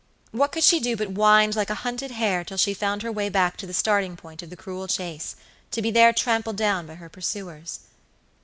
[0.31, 3.29] What could she do but wind like a hunted hare till she found her way
[3.29, 5.35] back to the starting point of the cruel chase,
[5.69, 7.81] to be there trampled down by her pursuers?